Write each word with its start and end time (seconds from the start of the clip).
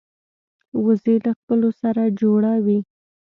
وزې 0.83 1.15
له 1.25 1.31
خپلو 1.39 1.69
سره 1.81 2.03
جوړه 2.21 2.53
وي 2.65 2.79